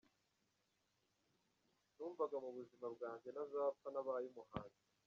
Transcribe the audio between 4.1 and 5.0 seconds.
umuhanzi.